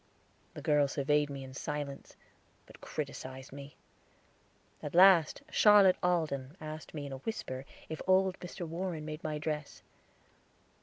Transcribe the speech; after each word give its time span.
The 0.55 0.63
girls 0.63 0.93
surveyed 0.93 1.29
me 1.29 1.43
in 1.43 1.53
silence; 1.53 2.15
but 2.65 2.81
criticised 2.81 3.53
me. 3.53 3.75
At 4.81 4.95
last 4.95 5.43
Charlotte 5.51 5.97
Alden 6.01 6.57
asked 6.59 6.95
me 6.95 7.05
in 7.05 7.11
a 7.11 7.17
whisper 7.17 7.65
if 7.87 8.01
old 8.07 8.39
Mr. 8.39 8.67
Warren 8.67 9.05
made 9.05 9.23
my 9.23 9.37
dress. 9.37 9.83